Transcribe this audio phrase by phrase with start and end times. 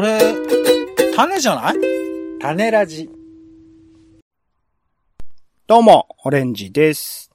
[0.00, 0.18] それ、
[1.14, 1.74] 種じゃない？
[2.40, 3.10] 種ラジ。
[5.66, 7.30] どうも、オレンジです。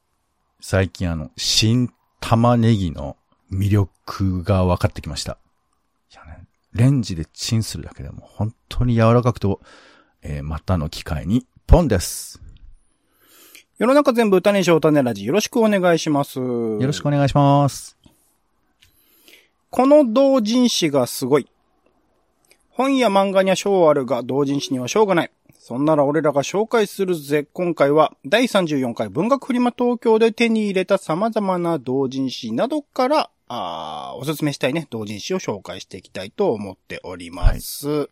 [0.61, 3.17] 最近あの、新玉ねぎの
[3.53, 5.37] 魅力が分かってきました。
[6.11, 9.61] いやね、レンジでチンするだけでも本当に柔らかくと、
[10.23, 12.41] えーまたの機会に、ポンです。
[13.77, 15.23] 世の中全部種にしよう種ラジ。
[15.23, 16.39] よろしくお願いします。
[16.39, 17.95] よよろしくお願いします。
[19.69, 21.47] この同人誌がすごい。
[22.77, 25.31] 本や漫画には賞あるが、同人誌には賞がない。
[25.57, 27.47] そんなら俺らが紹介するぜ。
[27.53, 38.09] 今回は第34回文学フリマ東京で手に入れた様々な同人誌などから、あおすすめしたいね、同人誌を紹介していきたいと思っております。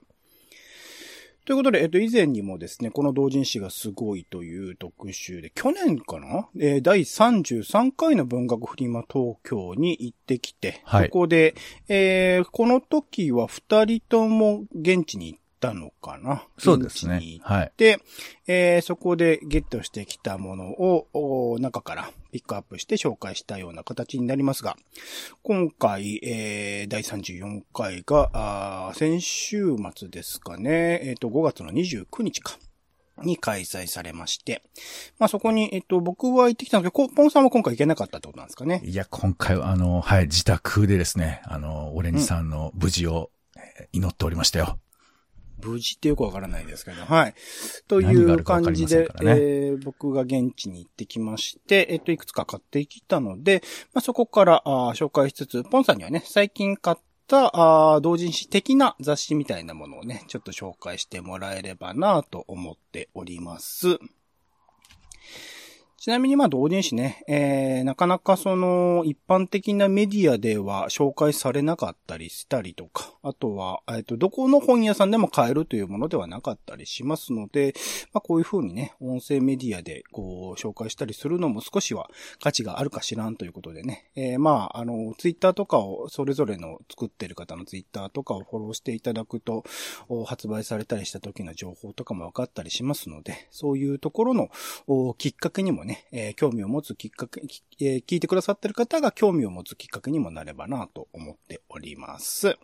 [1.46, 6.48] ということで、えっと、以前にもですね、この同人誌がすごいという特集で、去年かな？
[6.58, 11.08] えー第33回の文学フリマ東京に行ってきて、はい。
[11.08, 11.56] そこで、
[11.90, 16.44] えーこの時は二人とも現地に行ったのかな？
[16.58, 17.72] そうですねはい。
[17.78, 18.00] て、
[18.48, 24.76] えーそこでゲットしてきたものを、お中からピックアップして紹介したような形になりますが、
[25.42, 32.58] 今回、えー第34回が、あー先週末ですかね、えっ、と、5月の29日か。
[33.22, 34.64] に開催されまして。
[35.20, 38.82] まあそこに、えっと、僕は行ってきたんですけど、こポンさんは今回行けなかったってことなんですかね？
[38.84, 44.80] いや、今回はあの、はい、自宅でですね、あの、オレンジさんの無事を、えー祈っておりましたよ。
[45.64, 47.34] 無事ってよくわからないですけど、はい。
[47.88, 53.62] という感じで、えー僕が現地に行ってきまして、えっと、いくつか買ってきたので、
[53.94, 56.98] まあ、そこからあー紹介しつつ、ポンさんにはね、最近買っ
[57.28, 57.52] た
[57.94, 64.00] あー同人誌的な雑誌みたいなものをね、ちょっと紹介してもらえればなと思っております。
[66.04, 77.74] ちなみにまあ同人誌ね、えー、なかなかその一般的なメディアでは紹介されなかったりしたりとか、あとは、えっと、どこの本屋さんでも買えるというものではなかったりしますので、
[78.12, 82.10] まあこういう風にね、音声メディアでこう紹介したりするのも少しは
[82.42, 89.64] 価値があるかしらんということでね、えー、まああの、ツイッターとかをそれぞれの作ってる方のツイッターとかをフォローしていただくと、
[90.26, 94.50] 発売されたりした時の情報とかも分かったりしますので、そういうところの
[95.18, 97.42] きっかけにもね、えー興味を持つきっかけ、
[97.80, 102.58] えー聞いてくださってる方が興味を持つきっかけにもなればなと思っております。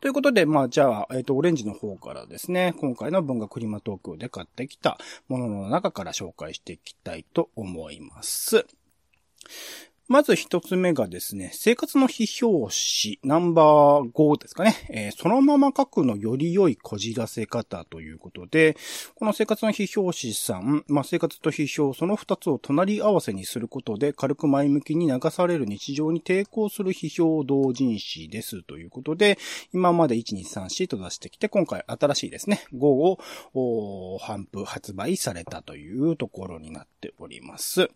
[0.00, 4.98] ということで、まあ、じゃあ、えっ、と、オレンジの方からですね、今回の文学クリマ東京で買ってきた
[5.28, 8.66] ものの中から紹介していきたいと思います。
[10.06, 14.76] まず一つ目がですね、生活の批評誌ナンバー5ですかね。
[14.90, 18.76] えーそのまま書くのより良いこじらせ方ということで、
[19.14, 29.38] この生活の批評誌さん、まあ、生活と批評、その二つを隣り合わせにすることで、軽く前向きに流される日常に抵抗する批評同人誌ですということで、
[29.72, 33.18] 今まで1、2、3、4と出してきて、今回新しいですね、5を
[33.54, 37.88] おー頒布発売されたというところになっております。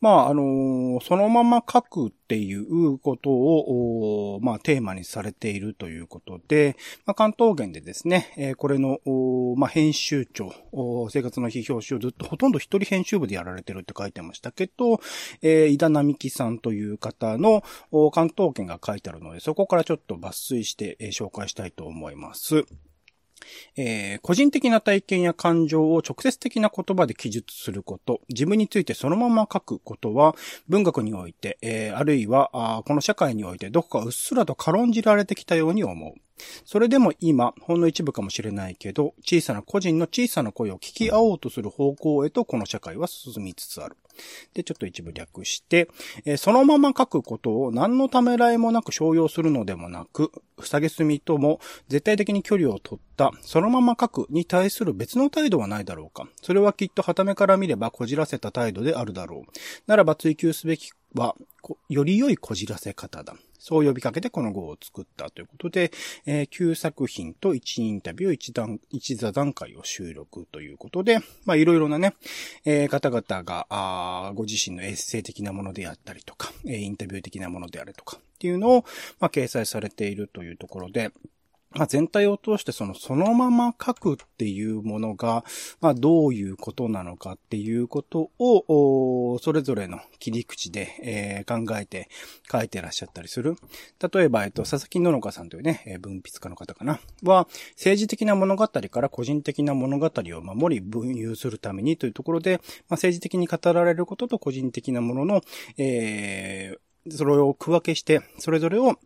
[0.00, 8.98] まあ、あのーそのまま書くっていうことを、まあ、テーマにされているということで、まあ、関東圏でですね、えーこれの、
[9.56, 10.52] まあ、編集長、
[11.10, 15.00] 生活の批評誌をずっとほとんど一人編集部でやられてるって書いてましたけど、
[15.42, 17.62] えー、井田並木さんという方の、
[18.12, 22.64] 関東圏が書いてあるので、そこからちょっと抜粋して、えー紹介したいと思います。
[23.76, 30.34] えー個人的な体験や感情を直接的な言葉で記述すること、自分についてそのまま書くことは、
[30.68, 36.14] 文学において、えーあるいはあこの社会においてどこかうっすらと軽んじられてきたように思う。
[36.64, 43.96] それでも今、ほんの一部かもしれないけど、小さな個人の小さな声を聞き合おうとする方向へとこの社会は進みつつある。
[44.54, 45.88] で、ちょっと一部略して、
[46.24, 56.28] えーそのまま書くことを何のためらいもなく商用するのでもなく、塞げすみとも絶対的に距離を取った、そのまま書くに対する別の態度はないだろうか。
[56.42, 59.52] それはきっと旗目から見ればこじらせた態度であるだろう。
[59.86, 61.36] ならば追求すべきは、
[61.88, 63.36] より良いこじらせ方だ。
[63.60, 65.92] そう呼びかけてこの号を作ったということで、
[66.26, 72.14] えー9作品と1インタビュー、1段、1座段階を収録ということで、まあいろいろなね、
[72.64, 78.84] えー方々が、あご自身のエッセイ的なものであったりとか、えーインタビュー的なものであるとかっていうのを、
[79.20, 81.10] まあ掲載されているというところで、
[81.72, 85.44] まあ、全体を通してその、そのまま書くっていうものが、
[85.80, 92.08] まあ、どういうことなのかっていうことを、それぞれの切り口で、えー考えて
[92.50, 93.56] 書いてらっしゃったりする。
[94.12, 97.46] 例えば、えっと、佐々木ののかさんというね、えー文筆家の方かな、は、
[97.76, 102.62] 政治的な物語から個人的な物語を守り分有するためにというところで、まあ、
[102.94, 105.42] 政治的に語られることと個人的なものの、
[105.78, 106.78] えー
[107.08, 108.98] それを区分けして、それぞれを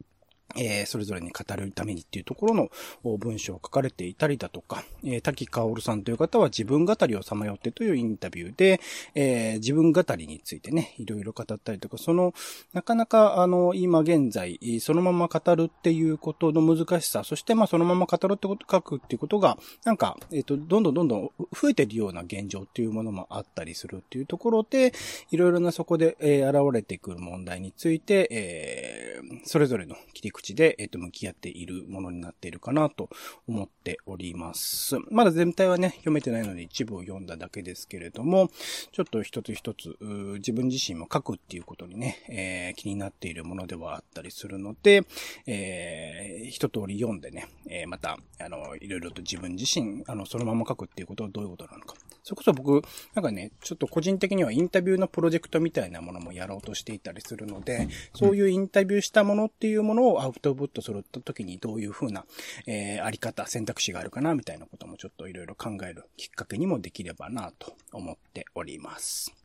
[0.57, 2.71] えーそれぞれに語るためにっていうところの
[3.19, 8.81] 文章を書かれていたりだとか、えー滝薫さんという方は自分語りをさまよってというインタビューで、
[9.15, 12.35] えー自分語りについてね、いろいろ語ったりとか、その、
[12.73, 24.93] なかなか、あの、今現在、そのまま語るっていうことの難しさ、そしてまあそのまま語るってこと、書くっていうことが、なんか、えっ、と、どんどんどんどん増えてるような現状っていうものもあったりするっていうところで、
[25.31, 33.09] いろいろなそこで、え現れてくる問題について、えそれぞれの切り口で、えっ、と、向き合っているものになっているかなと
[33.49, 34.97] 思っております。
[35.11, 38.51] まだ全体はね、読めてないので一部を読んだだけですけれども、
[38.93, 39.97] ちょっと一つ一つ、
[40.37, 45.03] 自分自身も書くっていうことにね、えー気になっているものではあったりするので、
[45.47, 51.95] えー一通り読んでね、えーまた、あの、いろいろと自分自身、あの、そのまま書くっていうことはどういうことなのか。
[52.25, 52.83] それこそ僕、
[53.15, 62.25] なんかね、ちょっと個人的にはインタビューのプロジェクトみたいなものもやろうとしていたりするので、そういうインタビューしたものっていうものをアウトプットする時にどういうふうな、
[62.67, 69.44] えーあり方、選択肢があるかな、みたいなこともちょっといろいろ考えるきっかけにもできればな、と思っております。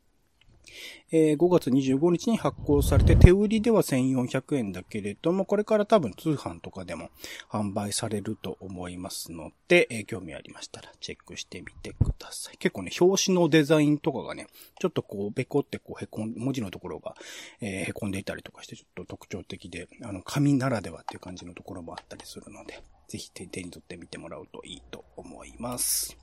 [1.10, 7.10] えー5月25日に発行されて、手売りでは1400円だけれども、これから多分通販とかでも
[7.50, 12.58] 販売されると思いますので、えー興味ありましたらチェックしてみてください。
[12.58, 14.46] 結構ね、表紙のデザインとかがね、
[14.78, 17.14] ちょっとこう、べこってこう、へこん、文字のところが、
[17.60, 26.16] えーへこんでいたりとかして、ちょっと特徴的で、あの、紙ならではっていう感じのところもあったりするので、ぜひ手に取ってみてもらうといいと思います。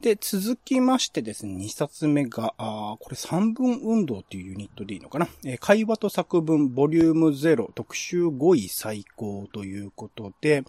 [0.00, 10.64] で、続きましてですね、2冊目が、あーこれ3分運動っていうユニットでいいのかな、えー会話と作文ボリューム0特集5位最高ということで、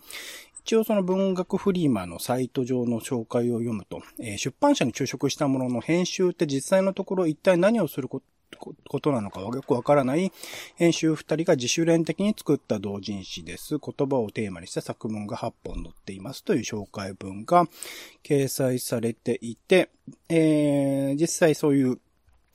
[0.65, 8.25] 一応その文学フリーマーのサイト上の紹介を読むと、えー出版社に就職したものの編集って実際のところ一体何をすること
[8.57, 10.31] ことなのかはよくわからない
[10.75, 13.77] 編集二人が自主練的に作った同人誌です。
[13.77, 17.65] 言葉をテーマにした作文が8本載っていますという紹介文が
[18.23, 19.89] 掲載されていて、
[20.29, 21.99] えー、実際そういう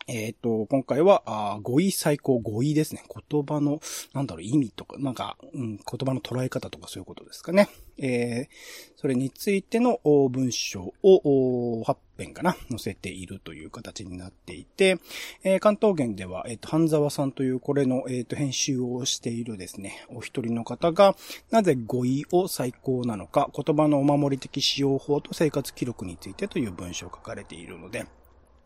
[0.09, 3.03] えっ、と、今回は、あ語彙最高語彙ですね。
[3.31, 3.81] 言葉の、
[4.13, 7.69] なんだろう、意味とか、なんか、うん、言葉の捉え方とかそういうことですかね。
[7.99, 8.47] えー、
[8.95, 14.99] それについての文章を8編かな、載せているという形になっていて、
[15.43, 21.17] えー関東圏では、えっ、と、半沢さんというこれの、えっ、と、編集をしているですね、お一人の方が、
[21.51, 28.07] なぜ語彙を最高なのか、言葉のお守り的使用法と生活記録についてという文章を書かれているので、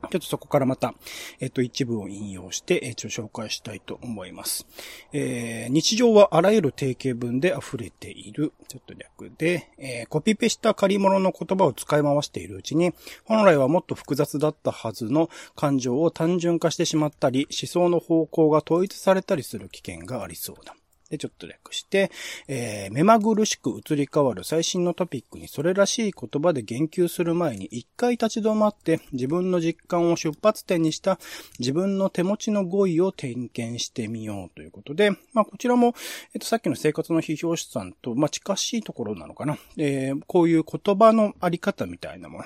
[0.08, 0.94] ちょっとそこからまた、
[1.40, 4.66] えっと、一部を引用して、えっと、紹介したいと思います。
[5.12, 8.52] えー日常はあらゆる定型文で溢れている。
[8.68, 12.92] ちょっと略で、えーコピペした借り物の言葉を使い回しているうちに、
[13.24, 20.74] 本来はもっと複雑だったはずの感情を単純化してしまったり、思想の方向が統一されたりする危険がありそうだ。
[21.10, 22.10] で、ちょっと略して、
[22.48, 31.18] えー目まぐるしく移り変わる最新のトピックにそれらしい言葉で言及する前に一回立ち止まって自分の実感を出発点にした
[31.58, 35.94] 自分の手持ちの語彙を点検してみようということで、まあこちらも、
[36.34, 39.58] えっとさっきの生活の批評師さんと、まあ近しいところなのかな。
[39.76, 42.44] えーこういう言葉のあり方みたいなもの。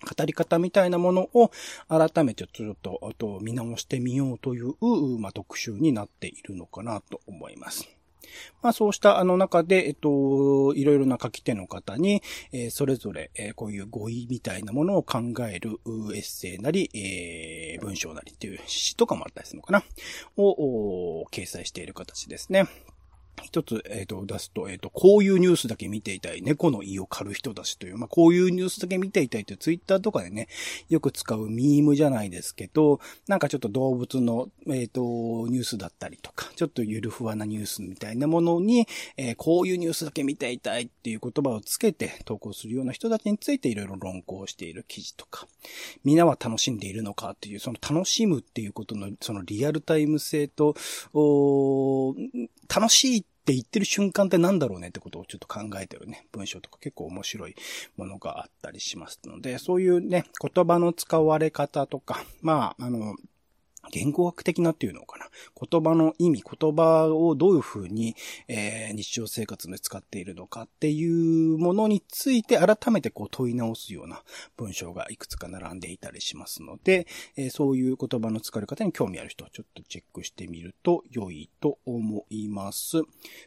[0.00, 1.50] 語り方みたいなものを
[1.88, 4.74] 改めてちょっと、あと見直してみようという、
[5.18, 7.88] まあ、特集になっているのかなと思います。
[8.62, 12.22] まあそうしたあの中で、えっと、いろいろな書き手の方に、
[12.52, 15.18] えーそれぞれ、えーこういう語彙みたいなものを考
[15.50, 15.80] える
[16.14, 19.82] エッセイなり、えー文章なりっていう詩とかもあったりするのかな
[20.36, 22.66] を、掲載している形ですね。
[23.42, 30.48] 一つ、えっ、と、出すと、えっ、と、こういうニュースだけ見ていたい、猫の胃を狩る人たちという、まあ、こういうニュースだけ見ていたいというツイッターとかでね、
[30.88, 35.00] よく使うミームじゃないですけど、なんかちょっと動物の、えっ、と、
[35.48, 45.46] ニュースだったりとか、ちょっとゆるふわなニュースみたいなものに、えこういうニュースだけ見ていたいっていう言葉をつけて投稿するような人たちについていろいろ論考している記事とか、
[46.04, 50.74] みんなは楽しんでいるのかっていう、その楽しむっていうことの、そのリアルタイム性と、
[52.74, 57.56] 楽しいって言ってる瞬間って何だろうねってことをちょっと考えてるね、文章とか結構面白い
[57.96, 63.16] ものがあったりしますので、そういうね、言葉の使われ方とか、まあ、あの、
[63.90, 65.26] 言語学的なっていうのかな。
[65.68, 68.16] 言葉の意味、言葉をどういうふうに、
[68.48, 74.22] えー日常生活で使っているのかっていうものについて改めてこう問い直すような
[74.56, 77.06] 文章がいくつか並んでいたりしますので、
[77.36, 83.02] えーそういう言葉の使われ方に興味ある人はちょっとチェックしてみると良いと思います。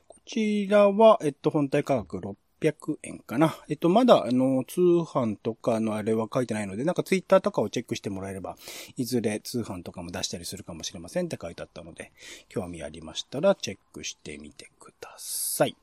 [0.07, 2.21] こちらは、えっと、本体価格
[2.63, 3.57] 600円かな。
[3.67, 8.55] えっと、まだ、あの、通販とかのあれは書いてないので、なんかツイッターとかをチェックしてもらえれば、
[8.95, 12.11] いずれ通販とかも出したりするかもしれませんって書いてあったので、
[12.47, 15.75] 興味ありましたらチェックしてみてください。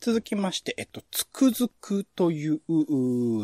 [0.00, 2.60] 続きまして、えっと、つくづくという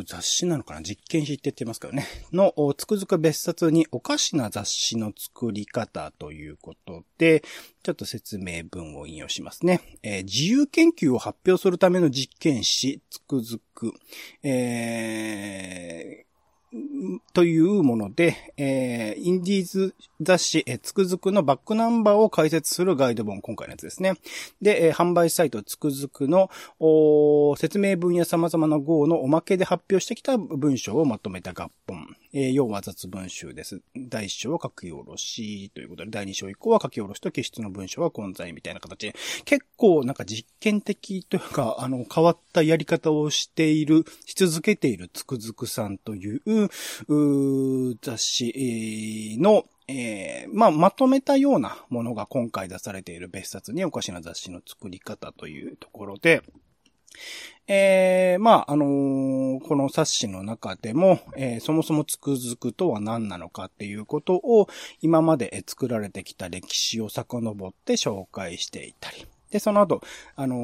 [0.04, 0.82] 雑誌なのかな？
[0.82, 2.06] 実験誌って言ってますけどね。
[2.32, 7.42] の、つくづく別冊におかしな雑誌の作り方ということで、
[7.82, 9.80] ちょっと説明文を引用しますね。
[10.02, 13.92] えー、自由研究を発表するための実験誌、つくづく。
[14.42, 16.31] えー
[17.34, 24.14] というもので、えー、インディーズ雑誌、えー、つくづくのバックナンバーを解説するガイド本、今回のやつですね。
[24.62, 26.50] で、えー、販売サイトつくづくの
[27.56, 32.11] 説明文や様々な号のおまけで発表してきた文章をまとめた合本。
[32.34, 33.82] えー、要は雑文集です。
[33.94, 46.42] 第一章は書き下ろしということで、第二章以降は書き下ろしと記述の文章は混在みたいな形で、結構なんか実験的というか、あの、変わったやり方をしている、し続けているつくづくさんという、
[47.08, 56.42] う雑誌の、えー、まあ、まとめたようなものが今回出されている別冊におかしな雑誌の作り方というところで、
[57.68, 64.68] えー、まあ、あのー、この冊子の中でも、えー、そもそもつくづくとは何なのかっていうことを、
[65.00, 70.00] 今まで作られてきた歴史を遡って紹介していたり、で、その後、
[70.34, 70.56] あの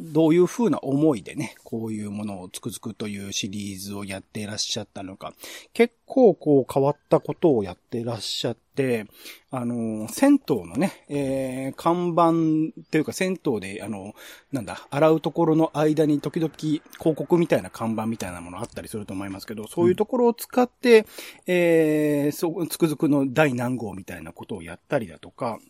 [0.00, 5.32] ー、どういう風な思いでね、こういうものをつくづくというシリーズをやっていらっしゃったのか、
[5.72, 9.06] 結構こう変わったことをやっていらっしゃって、
[9.52, 14.14] あのー、銭湯のね、えー、看板というか銭湯で、あの、
[14.50, 21.04] なんだ、洗うところの間に時々広告みたいな看板みたいなものあったりすると思いますけど、そういうところを使って、うん、
[21.46, 25.60] えー、そ、つくづくの第何号みたいなことをやったりだとか、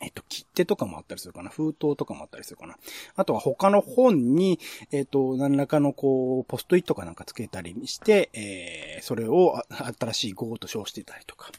[0.00, 1.50] えっと、切手とかもあったりするかな。
[1.50, 2.76] 封筒とかもあったりするかな。
[3.14, 4.58] あとは他の本に、
[4.90, 9.62] えっと、何らかのこう、ポストイットかなんかつけたりして、えー、それを
[10.00, 11.50] 新しい号と称してたりとか。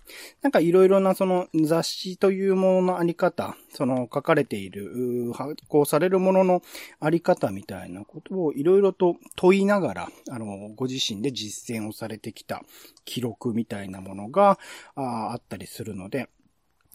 [0.41, 6.61] なんかいろいろなその雑誌というもののあり方、その書かれている、発行されるものの
[6.99, 12.63] あり方みたいなことをいろいろと問いながら、あの、ご自身で実践をされてきた
[13.05, 14.59] 記録みたいなものが
[14.95, 16.29] ああったりするので、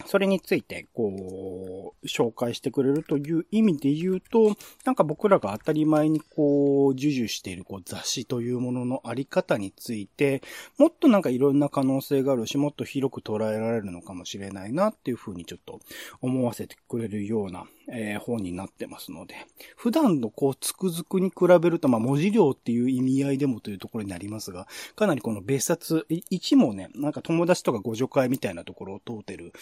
[0.06, 10.42] それについて、こう、紹介してくれるという意味で言うと、なんか僕らが当たり前にこう、授受しているこう雑誌というもののあり方について、
[10.78, 15.80] もっとなんかいろんな可能性があるし、もっと広く捉えられるのかもしれないなっていうふうにちょっと
[16.20, 19.34] 思わせてくれるような、えー、本になってますので、
[19.76, 24.66] 普段のこう、つくづくに比べると、まあ、文字量っていう意味合いでもというところになりますが、
[24.96, 29.52] かなりこの別冊、1もね、なんか友達とかご助会みたいなところを通ってる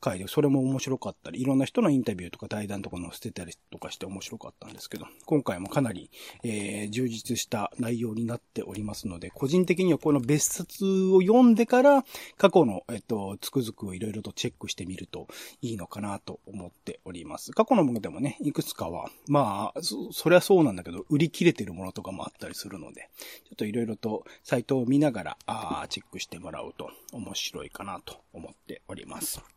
[0.00, 6.10] 回で、それも面白かったり、いろんな人のインタビューとか対談とか載せてたりとかして面白かったんですけど、今回もかなり、
[6.42, 12.04] えー、充実した内容になっておりますので、個人的にはこの別冊を読んでから、
[12.36, 15.28] 過去の、えっと、つくづくをいろいろとチェックしてみると
[15.62, 17.52] いいのかなと思っております。
[17.52, 23.08] 過去のものでもね、いくつかは、まあ、そ、そりゃそうなんだけど、売り切れてるものとかもあったりするので、
[23.44, 29.55] ちょっといろいろとサイトを見ながら、あチェックしてもらうと面白いかなと思っております。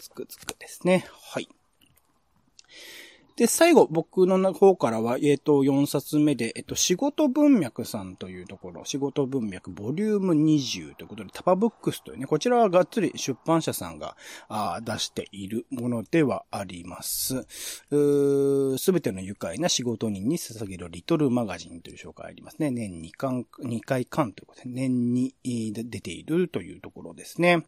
[0.00, 1.04] つくつくですね。
[1.32, 1.48] はい。
[3.40, 14.14] で、最後、僕の方からは、えっ、ー、と、4冊目で、えっ、ー、と、仕事文脈さんというところ、仕事文脈ボリューム20ということで、タパブックスというね、こちらはがっつり出版社さんが
[14.50, 17.46] あ出しているものではあります。
[18.76, 22.70] すべての愉快な仕事人に捧げるリトルマガジンという紹介ありますね。
[22.70, 27.64] 年2巻、2回巻ということで、年に出ているというところですね。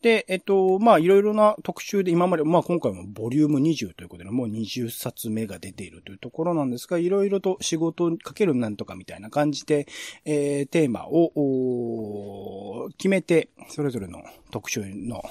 [0.00, 9.86] で、えっと、まあ、いろいろな特集で今まで、まあ、今回もボリューム20ということで、もう20冊目が出ているというところなんですが、いろいろと仕事にかけるなんとかみたいな感じで、
[10.24, 15.22] えー、テーマを、決めて、それぞれの特集の、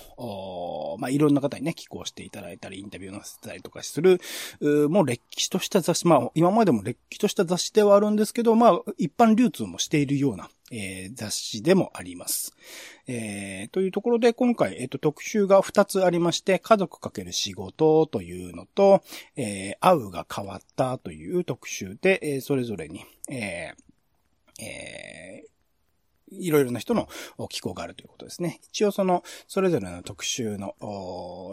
[0.99, 4.19] まあ、いろんな方にね、寄稿していただいたり、インタビューなせたりとかする、
[4.89, 12.55] もう歴史とした雑誌、まあ、今までも歴史とした雑誌ではあるんですけど、まあ、一般流通もしているような、えー、雑誌でもあります。
[13.07, 19.03] えー、というところで、今回、えっ、ー、と、特集が2つありまして、家族かける仕事というのと、
[19.35, 25.50] えー、会うが変わったという特集で、えー、それぞれに、えー、えー、
[26.31, 27.07] いろいろな人の
[27.49, 28.59] 機構があるということですね。
[28.71, 30.75] 一応その、それぞれの特集の、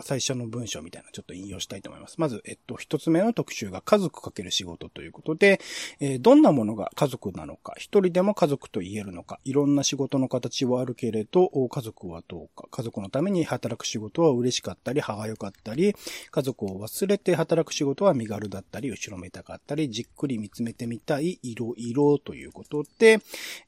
[0.04, 2.16] 最初の文章みたいなちょっと引用したいと思います。
[2.18, 5.60] まず、えっと、一つ目の特集が家族かける仕事ということで、
[6.00, 15.94] えー、どんなものが家族なのか、一人でも家族と言えるのか、いろんな仕事の形はあるけれど、家族はどうか、家族のために働く仕事は嬉しかったり、歯が良かったり、
[16.30, 23.20] 家族を忘れて働く仕事は身軽だったり、後ろめたかったり、じっくり見つめてみたい、いろいろということで、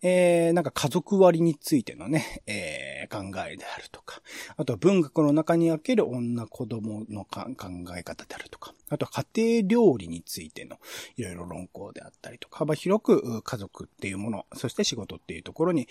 [0.02, 4.20] えー、なんか家族割についてのね、えー、考えであるとか、
[4.56, 7.46] あとは文学の中における女子供の考
[7.96, 10.76] え方であるとか、あとは家庭料理についての
[11.16, 15.86] いろいろ論考であったりとか、幅広く家族っていうもの、そして仕事っていうところに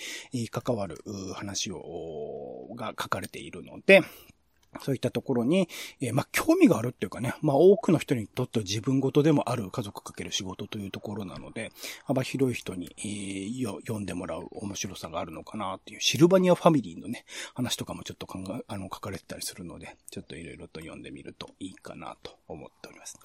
[0.50, 1.04] 関わる
[1.36, 4.02] 話を、が書かれているので、
[4.82, 5.68] そういったところに、
[6.00, 11.72] えー、まあ、興味があるっていうかね、まあ、多くの人にとっては自分ごとでもある家族かける仕事というところなので、
[12.06, 23.18] 幅広い人に、えー、読んでもらう面白さがあるのかなっていう、シルバニアファミリーのね、話とかもちょっと考え、あの、書かれてたりするので、ちょっといろいろと読んでみるといいかなと思っております。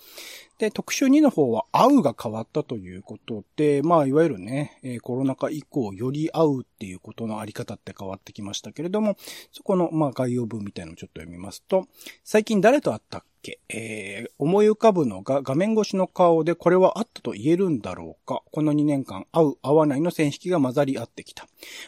[0.59, 9.17] で、特集2の方は、会うが変わったということで、まあ、いわゆるね、えー、コロナ禍以降、より会うっていうことのあり方って変わってきましたけれども、
[9.53, 11.87] そこの、まあ、概要文みたいなのをちょっと読みますと、
[12.25, 13.61] 最近誰と会ったっけ？
[13.69, 18.43] えー、思い浮かぶのが画面越しの顔でこれはあったと言えるんだろうか？
[18.51, 21.47] この2年間会う、会わないの線引きが混ざり合ってきた。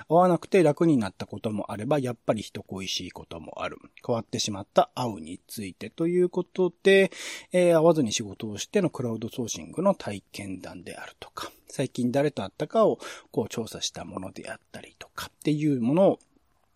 [0.09, 3.79] 会わなくて楽になったこともあれば、やっぱり人恋しいこともある。
[4.07, 7.11] 変わってしまった会うについてということで、
[7.53, 12.99] えー、会わずに仕事をしてのクラウドソーシングの体験談であるとか、最近誰と会ったかを
[13.33, 16.19] こう調査したものであったりとかっていうものを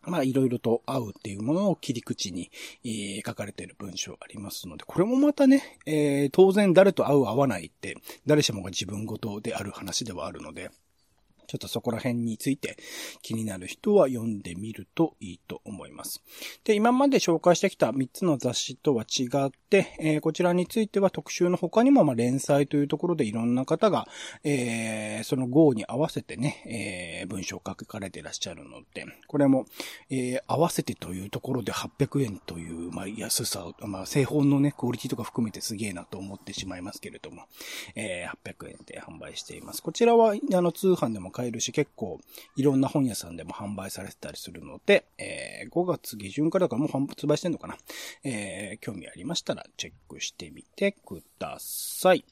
[0.03, 2.51] まあ、いろいろと合うっていうものを切り口に、
[2.85, 10.71] え、書かれている文章ありますので、これもまたね、えー、当然誰と会う合わないって、誰しもが自分ごとである話ではあるので、
[11.51, 12.77] ちょっとそこら辺について
[13.23, 16.23] 気になる人は読んでみるといいと思います。
[16.63, 24.07] で、今まで紹介してきた3つの雑誌とは違って、えー、こちらについては特集の他にも、ま連載というところでいろんな方が、
[24.45, 29.67] えー、その号に合わせてね、えー、文章を書かれていらっしゃるので、これも、
[30.09, 37.43] えー、合わせてというところで800円という、まあ、安さを、まあ、製本のね、クオリティとか含めてすげえなと思ってしまいますけれども、
[37.97, 39.83] えー、800円で販売しています。
[39.83, 42.21] こちらは、あの、通販でも買えるし、結構
[42.57, 47.77] いろんな本屋さんでも販売されてたりするので、えー、5月下旬からだからもう発売してんのかな
[48.25, 52.25] えー、興味ありましたらチェックしてみてください。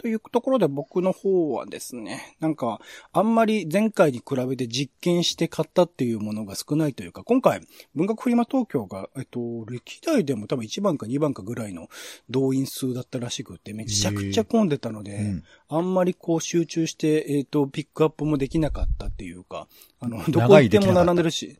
[0.00, 2.80] というところで僕の方はですね、なんか、
[3.12, 7.60] あんまり前回に比べて実験して買ったっていうものが少ないというか、今回、
[7.94, 11.88] 文学フリマ東京が、えっと、歴代でも多分1番か2番かぐらいの
[12.30, 19.68] 動員数だったらしくて、めちゃくちゃ混んでたので、うん、あんまりこう集中して、えっと、ピックアップもできなかったっていうか、
[20.00, 21.58] あの、どこ行っても並んでるし。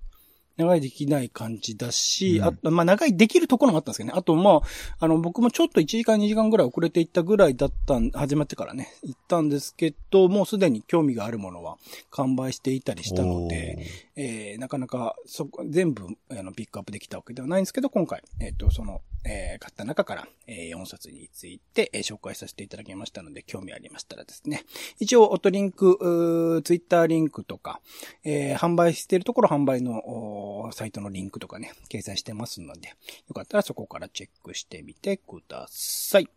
[0.60, 4.14] 長いできない感じだし、うん、あと、まあ、長いできるところもあったんですけどね。
[4.16, 4.60] あと、まあ、
[4.98, 11.78] あの、僕もちょっと1時間2時間ぐらい遅れていったぐらいだったん、始まってからね、行ったんですけど、もうすでに興味があるものは
[12.10, 13.78] 完売していたりしたので、
[14.22, 24.64] えー、なかなか、そこ、全部、あの、ピックアップできたわけではないんですけど、今回、えっ、ー、と、その、えー、買った中から、えー、4冊について、えー、紹介させていただきましたので、興味ありましたらですね。
[24.98, 27.80] 一応、オトリンク、ツイッターリンクとか、
[28.22, 36.28] えー、販売しているところ販売の、サイトのリンクとかね、掲載してますので、よかったらそこからチェックしてみてください。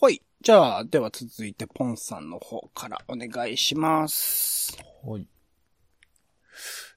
[0.00, 0.22] はい。
[0.40, 4.78] じゃあ、では続いて、ポンさんの方からお願いします。
[5.04, 5.26] はい。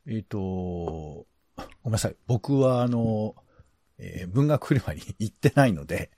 [0.07, 1.25] えっ、ー、と、ご
[1.85, 2.15] めんなさい。
[2.27, 3.35] 僕は、あの、
[3.97, 6.11] えー、文学フリマに行ってないので、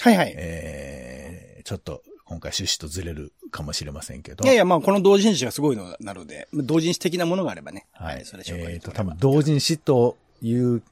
[0.00, 0.34] はいはい。
[0.36, 4.44] えー、ちょっと今回趣旨とずれるかもしれませんけど。
[4.44, 7.88] いやいや、まあこの同人誌がすごいのなので、同人誌的なものがあればね。
[7.92, 8.24] はい。
[8.24, 10.82] それ紹介えっ、ー、と、多分同人誌と言う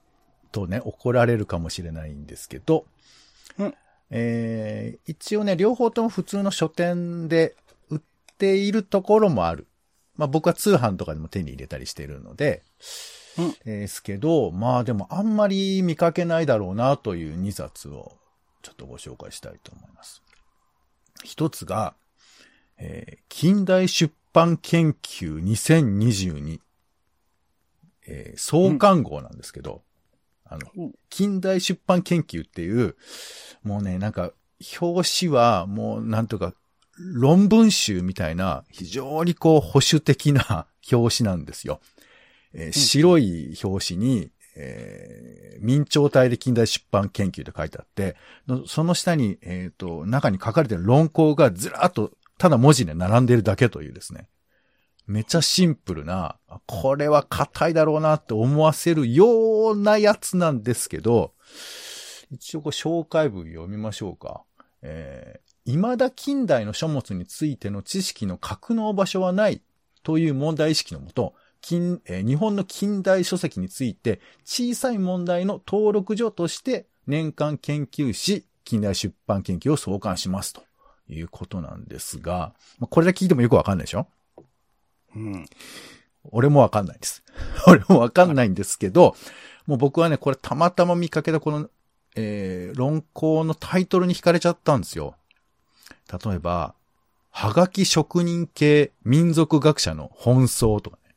[0.51, 2.87] とね、怒られるかもしれないんですけど、
[3.57, 3.75] うん。
[4.11, 7.55] えー、一応ね、両方とも普通の書店で
[7.89, 8.01] 売っ
[8.37, 9.68] ているところもある。
[10.19, 12.63] まあ僕は通販とかでも手に入れたりしているので、
[13.39, 18.19] うん、ですけど、まあでもあんまり見かけないだろうなという2冊を
[18.63, 20.23] ちょっとご紹介したいと思います。
[21.25, 21.95] 一つが、
[22.77, 26.61] えー、近代出版研究2022、
[28.07, 29.83] えー、創刊号なんですけど、
[30.51, 32.97] うん、あの、近代出版研究っていう、
[33.63, 34.33] もうね、なんか、
[34.81, 36.53] 表紙はもうなんとか
[36.99, 41.81] 論文集みたいな非常にこう保守的な 表紙なんですよ。
[42.55, 48.17] えー、白い表紙に、えー、明朝体で近代出版研究と書いてあって、
[48.67, 54.29] その下に、えっ、ー、と、中に書かれている論考がずらっと、ただ文字で並んでいるだけというですね。
[55.07, 61.33] めちゃシンプルな、これは硬いだろうなって思わせるようなやつなんですけど、
[62.31, 64.45] 一応こう紹介文読みましょうか。
[64.83, 69.63] えー、未だ近代の書物についての知識の格納場所はない
[70.03, 80.63] という問題意識のもと、近えー、日本の近代書籍について小さい問題の登録所として年間研究し、近代出版研究を創刊しますと
[81.09, 84.07] いうことなんですが、まあ、これだけ聞いてもよくわかんないでしょ？
[85.17, 85.47] うん。
[86.31, 87.25] 俺もわかんないです。
[87.67, 89.17] 俺もわかんないんですけど、
[89.67, 91.69] もう僕はね、これたまたま見かけたこの、
[92.15, 95.15] えー、論考のタイトルに惹かれちゃったんですよ。
[96.11, 96.75] 例えば、
[97.31, 101.15] はがき職人系民族学者の奔走とかね。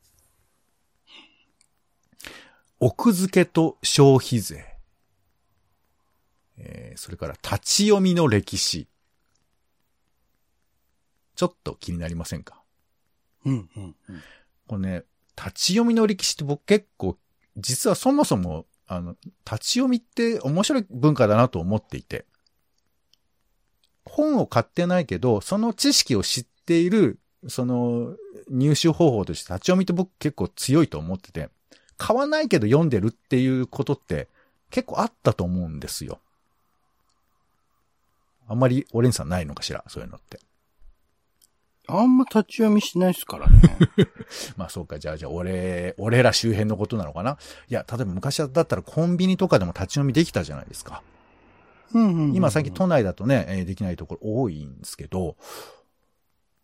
[2.80, 4.66] 奥付けと消費税。
[6.58, 8.88] えー、それから立ち読みの歴史。
[11.36, 12.62] ちょっと気になりませんか？
[13.46, 14.22] うん、うん、うん。
[14.68, 15.04] これね、
[15.38, 17.18] 立ち読みの歴史って僕結構、
[17.58, 22.26] 実はそもそも、あの、立ち読みって面白い文化だなと思っていて。
[24.06, 28.16] 本を買ってないけど、その知識を知っている、その、
[28.50, 31.50] 入手方法として立ち読みって僕結構強いと思ってて、
[31.98, 34.28] 買わないけど読んでるっていうことって
[34.72, 36.20] 結構あったと思うんですよ。
[38.48, 39.84] あんまりオレンさんないのかしら？
[39.88, 40.40] そういうのって。
[41.88, 43.62] あんま立ち読みしないですからね。
[44.58, 47.38] まあそうか、じゃあじゃあ俺、俺ら周辺のことなのかな？
[47.70, 51.04] いや、例えば昔だったらコンビニとかでも立ち読みできたじゃないですか。
[51.94, 55.36] 今最近都内だとね、えー、できないところ多いんですけど、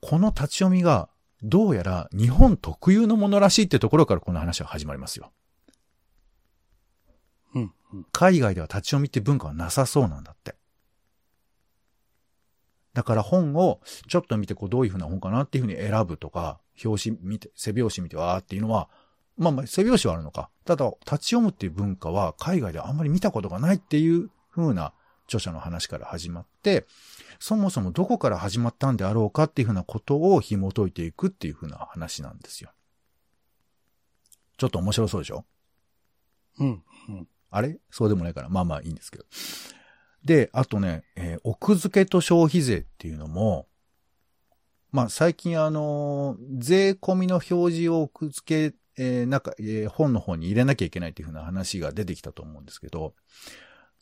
[0.02, 1.10] この立ち読みが
[1.44, 5.32] どうやら日本特有のものらしいってところからこの話は始まりますよ。
[7.56, 10.56] うんうん、海外では立ち読みって文化はなさそうなんだって。
[12.94, 18.90] だから本をちょっと見てこうどういう風な本かなっていう風に選ぶとか、表紙見て、背表紙見てわーっていうのは、
[19.38, 20.50] まあまあ背表紙はあるのか。
[20.66, 24.94] ただ、立ち読むっていう文化は海外ではあんまり見たことがないっていう風な
[25.28, 26.88] 著者の話から始まって、
[27.40, 32.72] そもそもどこから始まったんであろうかっていう風なことを紐解いていくっていう風な話なんですよ。
[34.58, 35.46] ちょっと面白そうでしょ？
[36.60, 36.84] うん。
[37.10, 37.78] うん、あれ？
[37.92, 39.26] そうでもないから、まあまあいいんですけど。
[40.24, 43.68] で、あとね、えー、奥付けと消費税っていうのも、
[44.92, 53.14] まあ最近あのー、税込みの表示を奥付け、えー、なんか、えー、本の方に入れなきゃいけないっていうふうな話が出てきたと思うんですけど、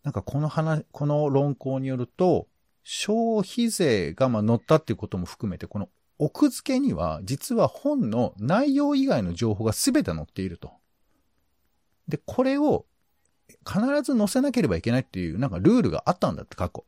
[0.06, 2.48] なんかこの話、この論考によると、
[2.84, 5.90] 消費税がま乗ったっていうことも含めて、この
[6.20, 10.74] 奥付けには実は本の内容以外の情報が全て載っていると。
[12.08, 12.86] で、これを
[13.68, 16.86] 必ず載せなければいけないっていう、なんかルールがあったんだって、過去。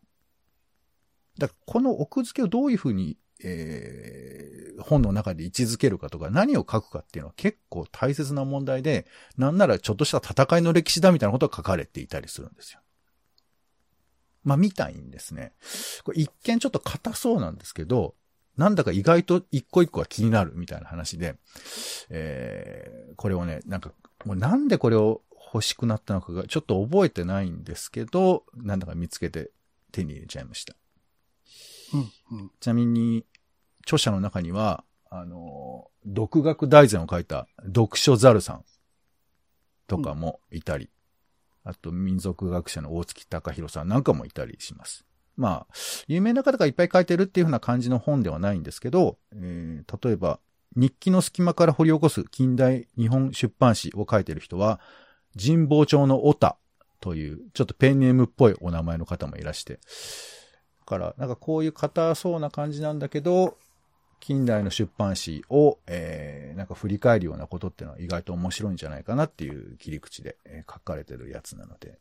[1.39, 12.81] だからこの奥付けをどういうふうに、えー、本の中で位置づけるかとか、何を書くかっていうのは結構大切な問題で、なんならちょっとした戦いの歴史だみたいなことが書かれていたりするんですよ。
[14.47, 15.51] まあ、みたいんですね。
[16.05, 18.15] これ一見ちょっと硬そうなんですけど、
[18.55, 21.35] なんだか意外と一個一個は気になるみたいな話で、
[22.09, 23.91] えー、これをね、なんか、
[24.23, 25.21] もうなんでこれを
[25.53, 29.51] 欲しくなったのかがちょっと覚えてないんですけど、なんだか見つけて
[29.91, 30.75] 手に入れちゃいました。
[31.93, 33.25] うんうん、ちなみに、
[33.81, 38.65] 著者の中には、あの、独学大全を書いた読書ザルさん
[39.87, 40.91] とかもいたり、うん、
[41.67, 45.05] あと民族学者の大月隆弘さんなんかもいたりします。
[45.35, 45.73] まあ、
[46.07, 50.39] 有名な方がいっぱい書いてるっていう風な感じの本ではないんですけど、えー、例えば、
[50.75, 54.79] 日記の隙間から掘り起こす近代日本出版史を書いてる人は、
[55.39, 56.57] 神保町のオタ
[57.01, 59.73] という、ちょっとペンネームっぽいお名前の方もいらして。
[59.73, 59.79] だ
[60.85, 63.57] から、なんかこういう硬そうな感じなんだけど、
[64.19, 71.99] 近代の出版史を、えー、なんか振り返るようなことっていうのは意外と面白いんじゃないかなっていう切り口で、えー、書かれてるやつなので、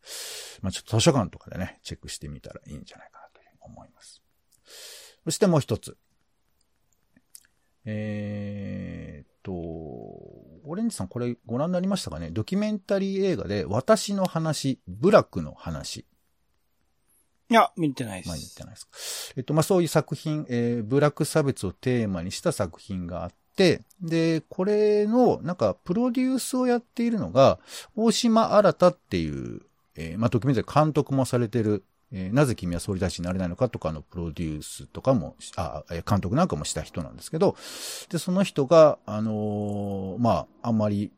[0.63, 4.23] まあちょっと図書館とかでね、チェックしてみたらいいんじゃないかなというう思います。
[5.25, 5.97] そしてもう一つ。
[7.85, 12.31] えー、と、オレンジさんこれご覧になりましたかね？
[12.31, 16.05] ドキュメンタリー映画で私の話、ブラックの話。
[17.49, 18.29] いや、見てないです。
[18.29, 19.35] まあ、見てないですか。
[19.37, 27.59] えっと、まあ、そういう作品、えー、ブラック差別をテーマにした作品があって、で、これの、なんか、プロデュースをやっているのが、
[27.95, 29.63] 大島新っていう、
[29.95, 37.57] えー、まあ、ドキュメンタリー監督もされてる、えー、なぜ君は総理大臣になれないのかとかのプロデュースとかも、あ、監督なんかもした人なんですけど、
[38.11, 40.31] で、その人が、あのー、ま
[40.63, 41.13] あ、あんまり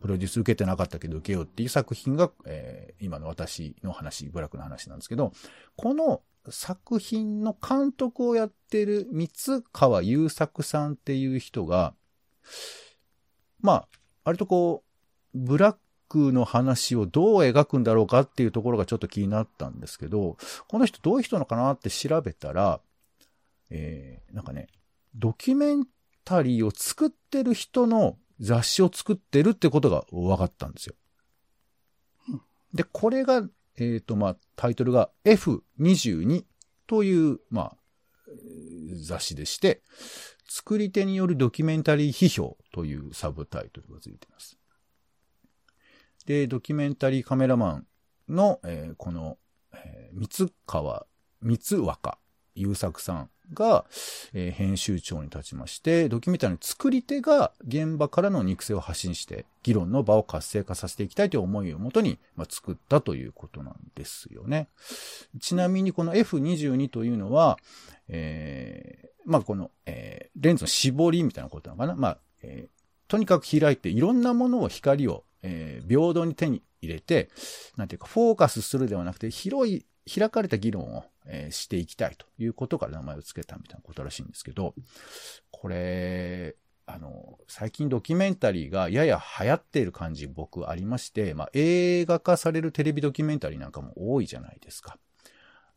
[0.00, 5.32] プロデュース受けてなかったけど受けようっていう作品が、えー、今の私の話、ブラックの話なんですけど、
[5.76, 9.28] この作品の監督をやってる三
[9.72, 11.94] 川優作さんっていう人が、
[13.60, 13.88] まあ、
[14.24, 14.82] 割とこ
[15.34, 15.76] う、ブラッ
[16.08, 22.80] クの話をどう描くんだろうかっていうところがちょっと気になったんですけど、この人どういう人なのかなって調べたら、
[23.68, 24.68] えー、なんかね、
[25.14, 25.84] ドキュメン
[26.24, 30.94] タリーを作ってる人の雑誌を作ってるってことが分かったんですよ。
[32.74, 36.44] で、これが、えっ、ー、と、まあ、タイトルが F22
[36.86, 37.76] という、まあ、
[39.02, 39.82] 雑誌でして、
[40.48, 44.58] 作り手によるドキュメンタリー批評というサブタイトルがついています。
[46.26, 47.86] で、ドキュメンタリーカメラマン
[48.28, 49.38] の、えー、この、
[49.72, 51.06] えー、三川、
[51.42, 52.18] 三若
[52.60, 53.84] 優作さんが、
[54.32, 64.68] えー、編集長に立ちまして、ドキュメンタリーの作り手が現場からの肉声を発信して、議論の場を活性化させていきたいという思いをもとに、まあ、作ったということなんですよね。
[65.40, 67.58] ちなみにこの F22 というのは、
[68.08, 71.94] えー、まあこの、えー、レンズの絞りみたいなことなのかな？
[71.94, 77.28] まあ、えー、とにかく開いていろんなものを光を、えー、平等に手に入れて、
[77.76, 81.04] なんていうか、フォーカスするではなくて、広い、開かれた議論を、
[81.50, 84.74] していきたいということから名前を付けたみたいなことらしいんですけど、
[85.52, 94.98] これ、あの、最近ドキュメンタリーがやや流行っている感じ僕ありまして、まあ映画化されるテレビドキュメンタリーなんかも多いじゃないですか。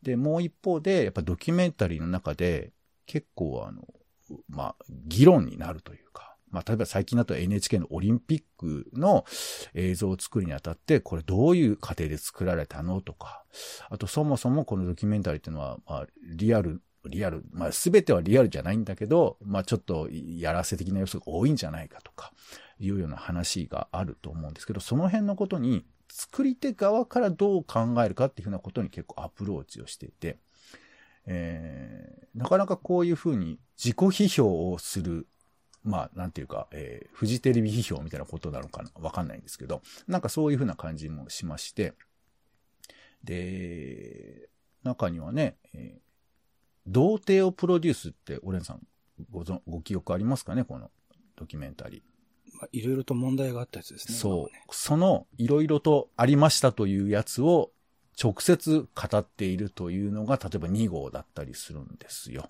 [0.02, 2.72] で、もう一方で、やっぱドキュメンタリーの中で
[3.06, 3.88] 結構あの、
[4.50, 9.26] まあ、議論になるというか、まあ、例えば最近だと NHK のオリンピックの
[9.74, 13.44] 映像を作るにあたって、これどういう過程で作られたのとか、
[13.90, 22.32] あとそもそもこのドキュメンタリーっていうのは、まあ、リアル、リアル、まあ、すべてはリアルじゃないんだけど、まあ、ちょっとやらせ的な要素が多いんじゃないかとか、
[22.80, 30.38] いうような話があると思うんですけど、その辺のことに、作り手側からどう考えるかっていうふうなことに結構アプローチをしていて、
[31.26, 35.28] えー、なかなかこういうふうに自己批評をする、
[35.84, 41.94] まあ、なんていうか、えー、フジテレビ批評みたいなことなのかなわかんないんですけど、なんかそういうふうな感じもしまして、
[43.24, 44.50] で、
[44.84, 46.02] 中にはね、えー、
[46.88, 48.86] 童貞をプロデュースって、オレンさん
[49.32, 50.90] ご存、ご記憶ありますかねこの
[51.36, 52.02] ドキュメンタリー。
[52.60, 54.16] まあ、いろいろと問題があったやつですね。
[54.16, 54.54] そう。
[54.54, 57.72] ね、その、いろいろとありましたというやつを、
[58.22, 62.50] 直接語っているというのが、例えば2号だったりするんですよ。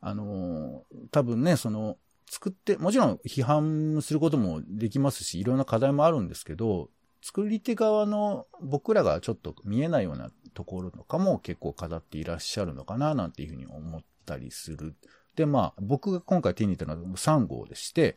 [0.00, 6.90] あの、多分ね、その、作って、もちろん批判することもできますし、いろんな課題もあるんですけど、
[7.22, 14.94] 作り手側の僕らがちょっと見えないようなところとかも結構語っていらっしゃるのかな、なんていうふうに思ったりする。
[15.36, 18.16] で、まあ、僕が今回手に入れたのは3号でして、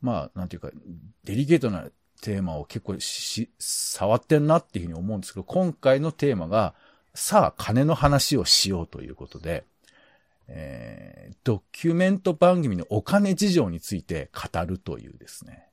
[0.00, 0.70] まあ、なんていうか、
[1.24, 1.88] デリケートな
[2.20, 6.74] テーマを結構し、触ってんなっていうふうに思うんですけど、今回のテーマが、
[7.14, 9.64] さあ、金の話をしようということで、
[10.48, 15.68] えー、ドキュメント番組のお金事情について語るというですね。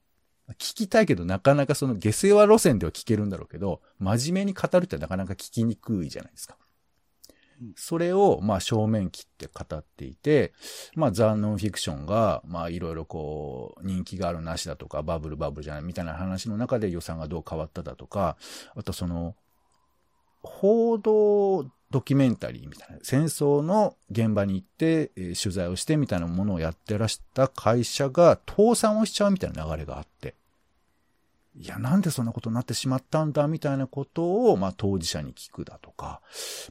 [0.53, 6.57] 聞きたいけど、なかなかその下世話路線では聞けるんだろうけど、真面目に語るってなかなか聞きにくいじゃないですか。
[7.75, 10.53] それを、まあ、正面切って語っていて、
[10.95, 18.37] まあ、ザ・ノンフィクションが、まあ、いろいろこう、人気があるなしだとか、バブルバブルじゃないみたいな話の中で予算がどう変わっただとか、
[18.75, 19.35] あとその、
[20.41, 30.35] 報道ドキュメンタリーみたいな、戦争の現場に行って、えー、取材をしてみたいなものをやってらした会社が倒産をしちゃうみたいな流れがあって、
[31.55, 36.21] いや、なんでそんなことになってしまったんだ、みたいなことを、まあ、当事者に聞くだとか、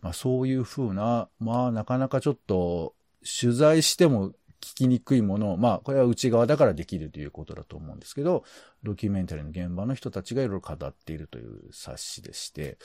[0.03, 2.95] まあ、そういうふうな、まあ、なかなかちょっと、
[3.41, 8.45] 取材しても聞きにくいものを、まあ、これは内側だからできるということだと思うんですけど、
[8.83, 12.79] ドキュメンタリーの現場の人たちがいろいろ語っているという冊子でして、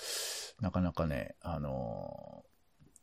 [0.61, 2.43] なかなかね、あの、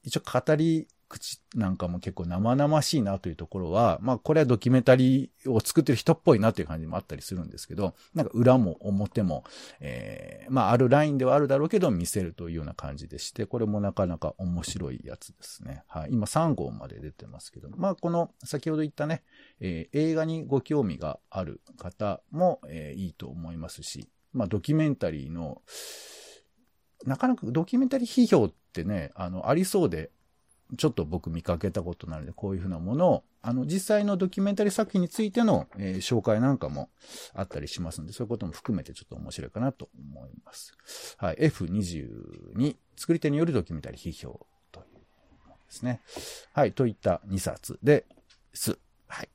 [0.03, 9.42] 一応語り口なんかも結構生々しいなというところは、まあこれはドキュメンタリーを作ってる人っぽいなという感じもあったりするんですけど、なんか裏も表も、
[9.81, 15.83] えー、まああるラインではあるだろうけど見せるというような感じでして、これもなかなか面白いやつですね。
[15.88, 16.11] はい。
[16.12, 19.25] 今3号まで出てますけど、まあこの先ほど言ったね、
[19.59, 25.61] えー、映画にご興味がある方も、えー、いいと思いますし、まあドキュメンタリーの、
[27.05, 30.11] なかなかドキュメンタリー批評ってね、あの、ありそうで
[30.77, 36.91] ちょっと僕見かけたことなので、こういうふうなものを、あの、実際のドキュメンタリー作品についての、えー、紹介なんかも
[37.35, 40.77] あったりしますので、そういうことも含めてちょっと面白いかなと思います。
[41.19, 41.37] はい。
[41.37, 46.01] F22、作り手によるドキュメンタリー批評というものですね。
[46.53, 46.73] はい。
[46.73, 48.07] といった2冊で
[48.53, 48.79] す。
[49.09, 49.29] はい。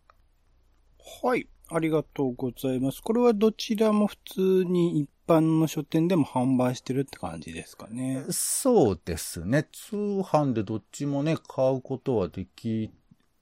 [1.24, 1.50] はい。
[1.67, 3.02] ありがとうございます。
[3.02, 8.25] これはどちらも普通に一般の書店でも販売してるって感じですかね。
[8.31, 9.67] そうですね。
[9.71, 12.91] 通販でどっちもね、買うことはでき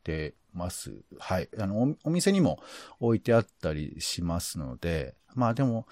[0.03, 0.93] てます。
[1.19, 1.49] はい。
[1.57, 2.59] あの、お店にも
[2.99, 5.85] 置いてあったりしますので、まあでも、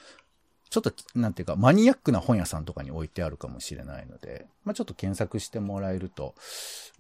[0.70, 6.34] ちょっと、なんていうか、マニアックな本屋さんとかに置いてあるかもしれないので、まあちょっと検索してもらえると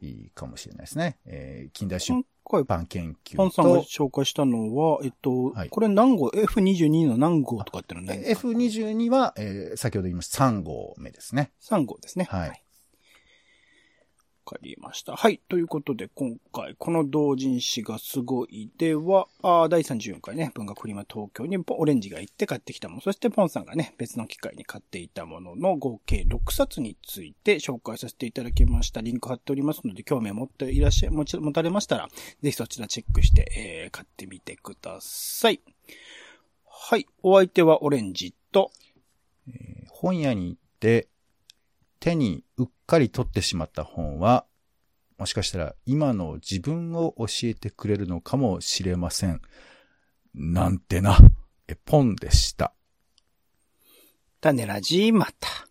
[0.01, 1.17] いいかもしれないですね。
[1.25, 2.21] えー近代出
[2.51, 11.51] 今回、版研究ポンさんがと、紹介したのは、えっと、はいこれ何号 ?F22 の何号とかってのは何ですか F22 は、えー先ほど言いました3号目ですね。
[11.61, 12.27] 3号ですね。
[12.29, 12.55] はいわ
[14.45, 15.15] かりました。
[15.15, 15.39] はい。
[15.49, 29.01] ということで、今回、この同人誌がすごいでは、あ第34回ね、文学フリマ東京にオレンジが行って買ってきたもの、そしてポンさんがね、別の機会に買っていたものの合計6冊について紹介させていただきました。
[29.01, 32.07] リンク貼っておりますので、興味を持っていらっしゃい、持ち持たれましたら、
[32.41, 35.59] ぜひそちらチェックして、えー買ってみてください。
[36.65, 37.05] はい。
[37.23, 38.71] お相手はオレンジと
[39.49, 41.07] え、本屋に行って
[42.01, 44.45] 手にうっかり取ってしまった本は、
[45.19, 49.39] もしかしたら今の自分を教えてくれるのかもしれません。
[50.33, 51.17] なんてな、
[51.67, 52.73] え、ポンでした。
[54.41, 55.70] 種ラジまた。